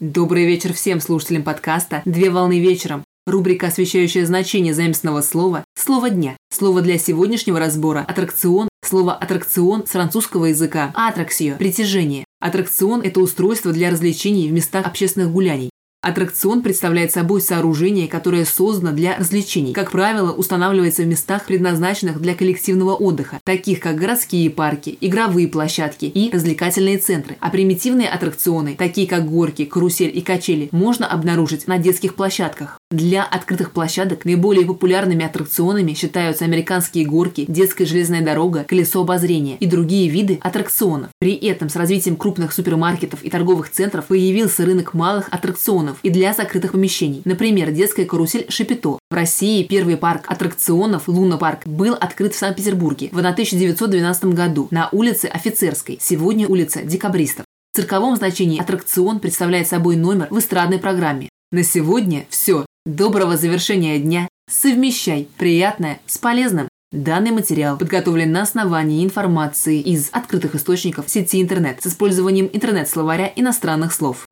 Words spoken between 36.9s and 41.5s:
горки, детская железная дорога, колесо обозрения и другие виды аттракционов. При